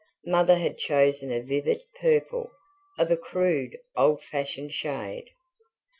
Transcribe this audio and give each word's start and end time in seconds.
Mother 0.25 0.55
had 0.57 0.79
chosen 0.79 1.31
a 1.31 1.41
vivid 1.43 1.83
purple, 2.01 2.49
of 2.97 3.11
a 3.11 3.17
crude, 3.17 3.77
old 3.95 4.23
fashioned 4.23 4.73
shade. 4.73 5.29